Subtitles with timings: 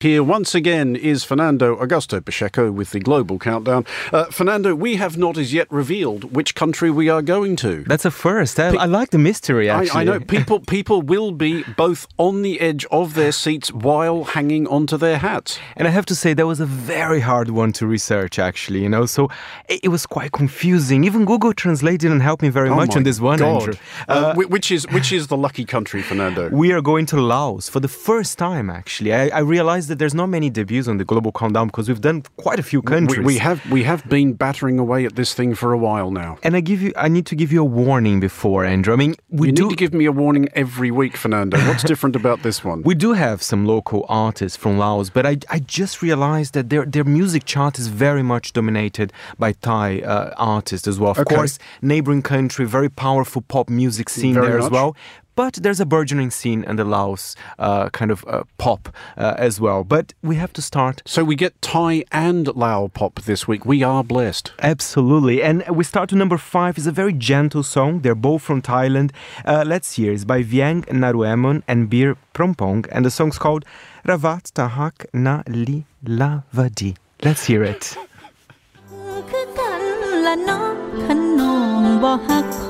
[0.00, 3.84] Here once again is Fernando Augusto Pacheco with the Global Countdown.
[4.12, 7.82] Uh, Fernando, we have not as yet revealed which country we are going to.
[7.82, 8.60] That's a first.
[8.60, 9.68] I, I like the mystery.
[9.68, 10.60] Actually, I, I, know people.
[10.60, 15.58] People will be both on the edge of their seats while hanging onto their hats.
[15.74, 18.38] And I have to say that was a very hard one to research.
[18.38, 19.28] Actually, you know, so
[19.68, 21.02] it, it was quite confusing.
[21.02, 23.62] Even Google Translate didn't help me very oh much on this one, God.
[23.62, 23.74] Andrew.
[24.06, 26.50] Uh, which is which is the lucky country, Fernando?
[26.68, 28.70] We are going to Laos for the first time.
[28.70, 32.00] Actually, I, I realized that there's not many debuts on the global countdown because we've
[32.00, 33.18] done quite a few countries.
[33.18, 36.38] We, we, have we have been battering away at this thing for a while now.
[36.42, 38.92] And I give you I need to give you a warning before, Andrew.
[38.92, 41.58] I mean, we you do need to give me a warning every week, Fernando.
[41.68, 42.82] What's different about this one?
[42.88, 46.86] We do have some local artists from Laos, but I, I just realized that their
[46.86, 51.10] their music chart is very much dominated by Thai uh, artists as well.
[51.10, 51.34] Of okay.
[51.34, 54.66] course, neighboring country, very powerful pop music scene very there much.
[54.66, 54.96] as well
[55.38, 59.60] but there's a burgeoning scene in the Laos uh, kind of uh, pop uh, as
[59.60, 59.84] well.
[59.84, 61.00] But we have to start.
[61.06, 63.64] So we get Thai and Lao pop this week.
[63.64, 64.50] We are blessed.
[64.60, 65.40] Absolutely.
[65.40, 66.76] And we start to number five.
[66.76, 68.00] It's a very gentle song.
[68.00, 69.12] They're both from Thailand.
[69.44, 70.10] Uh, let's hear.
[70.12, 72.88] It's by Vieng Naruemon and Bir Prompong.
[72.90, 73.64] And the song's called
[74.04, 76.96] Ravat Tahak Na Li Lavadi.
[77.22, 77.96] Let's hear it.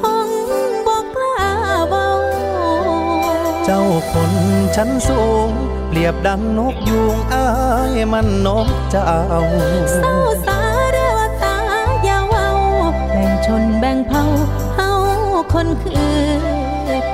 [3.68, 4.34] เจ้าคน
[4.76, 5.50] ชั้นสูง
[5.90, 7.48] เปรียบดังนกยูงอ้า
[7.94, 9.08] ยมันนกเจ้า
[9.94, 10.14] เศร้า
[10.46, 10.60] สา
[10.92, 11.56] เรวตา
[12.06, 12.48] อย่าเว้า
[13.12, 14.24] แบ่งชนแบ่งเผ่า
[14.76, 14.90] เฮา
[15.54, 16.24] คนคือ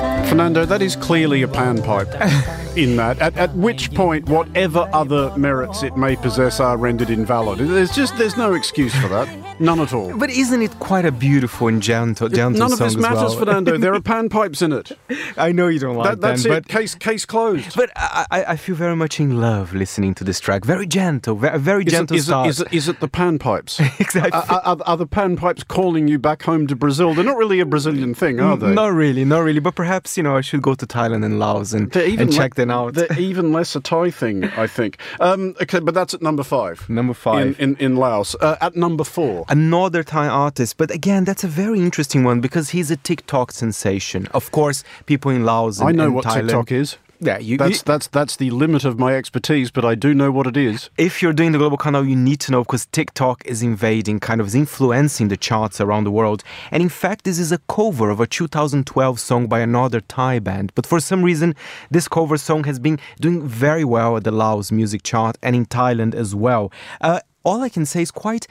[0.02, 2.12] กัน Fernando, that is clearly a panpipe
[2.84, 3.16] in that.
[3.20, 7.58] At, at which point, whatever other merits it may possess are rendered invalid.
[7.59, 9.28] There's just there's no excuse for that.
[9.61, 10.17] None at all.
[10.17, 13.37] But isn't it quite a beautiful and gentle, gentle None of this matters, well?
[13.39, 13.79] Fernando.
[13.79, 14.93] There are panpipes in it.
[15.37, 16.63] I know you don't like That, that's them, it.
[16.65, 17.77] but Case case closed.
[17.77, 20.65] But I, I feel very much in love listening to this track.
[20.65, 22.49] Very gentle, very, very Is it, gentle is, it, start.
[22.49, 23.79] is, it, is it the panpipes?
[24.01, 24.33] exactly.
[24.33, 27.15] are, are, are the panpipes calling you back home to Brazil?
[27.15, 28.73] They're not really a Brazilian thing, are they?
[28.75, 29.61] Not really, not really.
[29.61, 32.55] But perhaps you know I should go to Thailand and Laos and, and le- check
[32.57, 32.95] them out.
[32.95, 34.98] They're even less a Thai thing, I think.
[35.20, 36.89] Um, okay, but that's at number five.
[36.89, 37.59] Number five.
[37.61, 38.35] In, in, in Laos.
[38.41, 39.44] Uh, at number four.
[39.49, 44.27] Another Thai artist, but again, that's a very interesting one because he's a TikTok sensation.
[44.33, 46.97] Of course, people in Laos and, I know what Thailand, TikTok is.
[47.21, 50.31] Yeah, you, That's you- that's that's the limit of my expertise, but I do know
[50.31, 50.91] what it is.
[50.99, 54.41] if you're doing the global countdown, you need to know because TikTok is invading, kind
[54.41, 56.43] of is influencing the charts around the world.
[56.71, 60.73] And in fact, this is a cover of a 2012 song by another Thai band.
[60.75, 61.55] But for some reason,
[61.91, 65.65] this cover song has been doing very well at the Laos music chart and in
[65.67, 66.73] Thailand as well.
[67.01, 68.47] Uh, all I can say is quite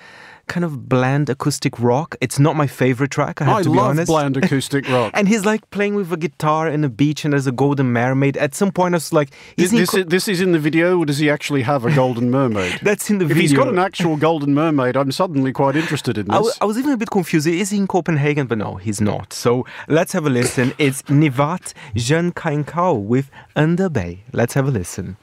[0.48, 2.16] kind of bland acoustic rock.
[2.20, 4.08] It's not my favorite track, I have I to be love honest.
[4.10, 5.12] bland acoustic rock.
[5.16, 8.36] And he's like playing with a guitar in a beach and there's a golden mermaid.
[8.36, 11.00] At some point, I was like, This, is this, is, this is in the video,
[11.00, 12.78] or does he actually have a golden mermaid?
[12.84, 13.42] That's in the if video.
[13.42, 16.48] he's got an actual golden mermaid, I'm suddenly quite interested in I, this.
[16.48, 17.48] w- I was even a bit confused.
[17.48, 18.48] Is he in Copenhagen?
[18.48, 19.32] But no, he's not.
[19.32, 20.74] So let's have a listen.
[20.78, 24.24] It's Nivat Jean Kainkao with Under Bay.
[24.34, 25.16] Let's have a listen.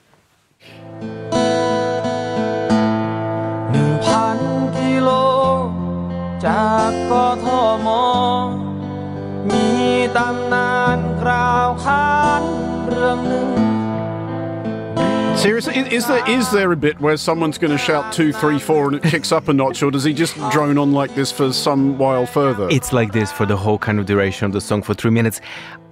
[6.46, 7.12] จากก
[7.44, 7.46] ท
[7.86, 7.88] ม
[9.48, 9.66] มี
[10.16, 12.42] ตำนานกล่าวขาน
[12.88, 13.48] เรื่องหนึ่ง
[15.40, 18.88] Seriously, is, there is there a bit where someone's going to shout two, three, four,
[18.88, 21.50] and it kicks up a notch, or does he just drone on like this for
[21.50, 22.68] some while further?
[22.70, 25.40] It's like this for the whole kind of duration of the song for three minutes.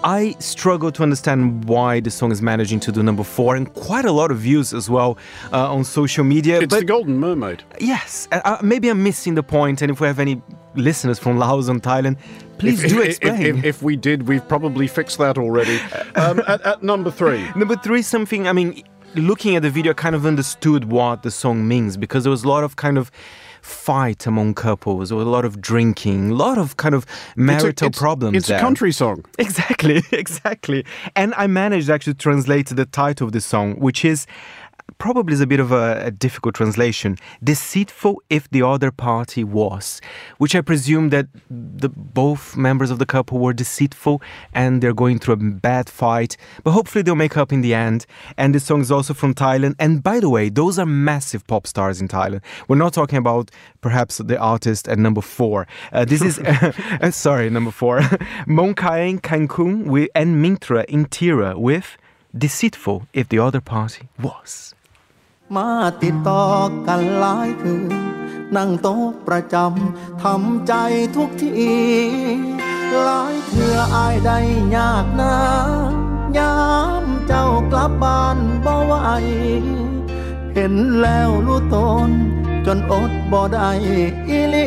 [0.05, 4.05] I struggle to understand why the song is managing to do number four and quite
[4.05, 5.17] a lot of views as well
[5.51, 6.61] uh, on social media.
[6.61, 7.63] it's but the Golden Mermaid.
[7.81, 9.81] yes, uh, uh, maybe I'm missing the point.
[9.81, 10.43] And if we have any
[10.75, 12.19] listeners from Laos and Thailand,
[12.59, 13.41] please if, do if- explain.
[13.41, 15.81] If, if, if we did, we've probably fixed that already.
[16.17, 18.83] Um, at, at number three, Number three, something, I mean,
[19.15, 22.45] looking at the video, I kind of understood what the song means because there was
[22.45, 23.11] a lot of kind of
[23.63, 27.41] fight among couples, or a lot of drinking, a lot of kind of It's a-
[27.41, 28.37] marital it's- problems.
[28.37, 28.59] It's there.
[28.59, 29.25] a country song.
[29.39, 30.85] Exactly, exactly.
[31.17, 34.27] And I managed actually to translate the title of the song, which is
[34.99, 37.17] probably is a bit of a, a difficult translation.
[37.43, 40.01] Deceitful if the other party was,
[40.39, 44.21] which I presume that the both members of the couple were deceitful
[44.53, 46.37] and they're going through a bad fight.
[46.65, 48.07] But hopefully they'll make up in the end.
[48.37, 49.77] And this song is also from Thailand.
[49.79, 52.43] And by the way, those are massive pop stars in Thailand.
[52.67, 53.51] We're not talking about
[53.81, 55.67] perhaps the artist at number four.
[55.93, 58.01] Uh, this is uh, sorry, number four.
[58.47, 61.97] Monkaen Kaenkoon with and Mintra Intira with
[62.37, 64.75] Deceitful if the other party was.
[65.57, 65.69] มา
[66.03, 66.45] ติดต่อ
[66.87, 67.93] กันหลายคืน
[68.57, 70.75] นั่งโต๊ะประจำทำใจ
[71.17, 71.53] ทุกที
[73.03, 74.39] หลายเถื่ออายได้
[74.77, 75.37] ยากนะ
[76.39, 76.59] ยา
[77.03, 78.95] มเจ้ากลับบ้านบ่ไหว
[80.55, 81.77] เห็นแล้วรู้ต
[82.09, 82.11] น
[82.67, 83.71] จนอดบ่ได้
[84.29, 84.57] อีล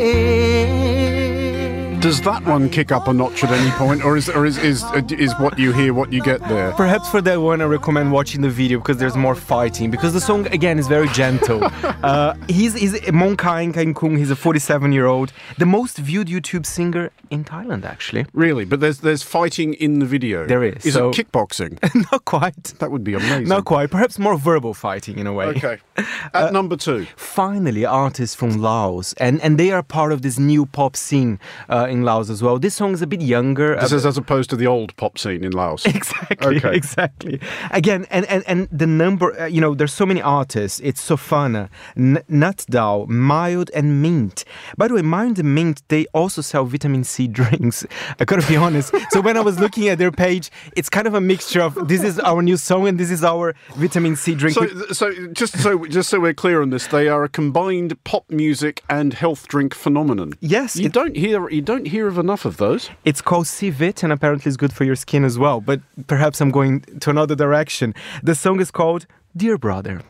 [2.02, 4.84] Does that one kick up a notch at any point, or is or is is
[5.12, 6.72] is what you hear what you get there?
[6.72, 9.88] Perhaps for that one, I recommend watching the video because there's more fighting.
[9.92, 11.60] Because the song again is very gentle.
[12.02, 14.18] uh, he's he's Monkaen Kaenkoon.
[14.18, 18.26] He's a 47 year old, the most viewed YouTube singer in Thailand, actually.
[18.32, 20.44] Really, but there's there's fighting in the video.
[20.44, 21.78] There is, Is so- it kickboxing?
[22.12, 22.64] Not quite.
[22.80, 23.46] that would be amazing.
[23.46, 23.92] Not quite.
[23.92, 25.46] Perhaps more verbal fighting in a way.
[25.46, 25.78] Okay.
[26.34, 27.06] At number two.
[27.16, 31.38] finally artists from Laos, and and they are part of this new pop scene
[31.70, 32.58] uh, in Laos as well.
[32.58, 33.76] This song is a bit younger.
[33.76, 35.84] This is as opposed to the old pop scene in Laos.
[36.02, 36.56] Exactly.
[36.56, 36.74] Okay.
[36.74, 37.40] Exactly.
[37.70, 39.28] Again, and and and the number.
[39.40, 40.80] Uh, you know, there's so many artists.
[40.80, 44.44] It's Sofana, N- Nut Dao, Mild, and Mint.
[44.76, 47.86] By the way, Mild and Mint they also sell vitamin C drinks.
[48.20, 48.94] I gotta be honest.
[49.10, 52.02] so when I was looking at their page, it's kind of a mixture of this
[52.02, 54.54] is our new song and this is our vitamin C drink.
[54.56, 58.24] So, so just so just so we're clear on this, they are a combined pop
[58.30, 60.32] music and health drink phenomenon.
[60.40, 62.90] Yes, you it- don't hear you don't hear of enough of those.
[63.04, 65.60] It's called C-vitt and apparently it's good for your skin as well.
[65.60, 67.94] But perhaps I'm going to another direction.
[68.22, 69.06] The song is called
[69.36, 70.02] Dear Brother.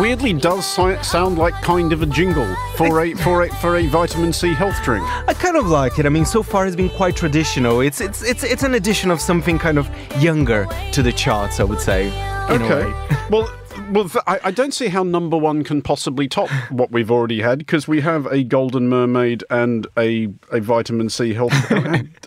[0.00, 2.46] Weirdly does si- sound like kind of a jingle
[2.76, 5.04] for a for a for a vitamin C health drink.
[5.28, 6.06] I kind of like it.
[6.06, 7.80] I mean, so far it's been quite traditional.
[7.80, 9.90] It's it's it's it's an addition of something kind of
[10.20, 12.08] younger to the charts, I would say.
[12.50, 12.84] Okay.
[13.30, 13.48] well,
[13.92, 17.58] well, I, I don't see how number one can possibly top what we've already had
[17.58, 21.52] because we have a golden mermaid and a a vitamin C health.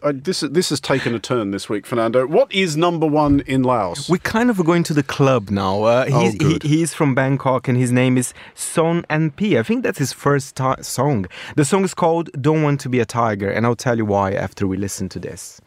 [0.04, 2.26] I, this this has taken a turn this week, Fernando.
[2.28, 4.10] What is number one in Laos?
[4.10, 5.84] We kind of are going to the club now.
[5.84, 6.64] Uh, he's, Oh, good.
[6.64, 10.56] he, he's from Bangkok and his name is Son and I think that's his first
[10.56, 11.26] ti- song.
[11.56, 14.34] The song is called Don't Want to Be a Tiger, and I'll tell you why
[14.34, 15.62] after we listen to this.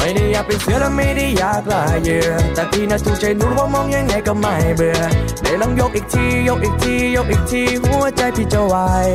[0.00, 5.00] ไม่ได้อยากเป็นเสือและไม่ได้อยากลายเหยื่อแต่พี่น่ะถูกใจหนูว่ามองยังไงก็ไม่เบื่อ
[5.42, 9.08] ได้ลองยกอีกทียกอีกทียกอีกทีหัวใจพี่จะวาย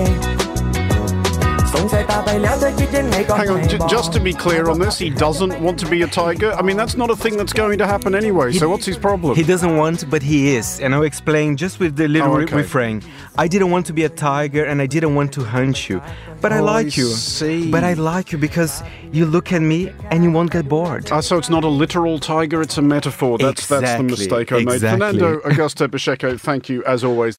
[1.75, 6.53] Hang on, just to be clear on this, he doesn't want to be a tiger.
[6.53, 8.51] I mean, that's not a thing that's going to happen anyway.
[8.51, 9.35] He, so what's his problem?
[9.35, 12.55] He doesn't want, but he is, and I'll explain just with the little oh, okay.
[12.55, 13.01] refrain.
[13.37, 16.01] I didn't want to be a tiger, and I didn't want to hunt you,
[16.39, 17.07] but oh, I like I you.
[17.07, 17.69] See.
[17.69, 18.81] But I like you because
[19.11, 21.11] you look at me and you won't get bored.
[21.11, 23.37] Uh, so it's not a literal tiger; it's a metaphor.
[23.37, 23.87] That's exactly.
[23.87, 24.63] that's the mistake I exactly.
[24.63, 24.81] made.
[24.81, 27.33] Fernando Augusto Pacheco, thank you as always.